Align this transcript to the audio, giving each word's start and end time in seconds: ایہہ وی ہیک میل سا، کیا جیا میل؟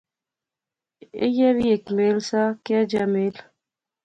ایہہ 1.21 1.49
وی 1.55 1.63
ہیک 1.69 1.85
میل 1.97 2.17
سا، 2.29 2.41
کیا 2.65 2.79
جیا 2.89 3.03
میل؟ 3.13 3.35